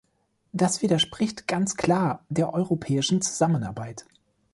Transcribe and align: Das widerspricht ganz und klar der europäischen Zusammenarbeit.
Das 0.51 0.81
widerspricht 0.81 1.47
ganz 1.47 1.73
und 1.73 1.77
klar 1.77 2.25
der 2.27 2.55
europäischen 2.55 3.21
Zusammenarbeit. 3.21 4.07